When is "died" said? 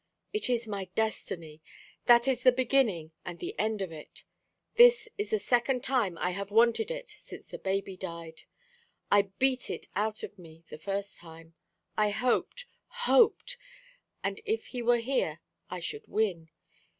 7.97-8.41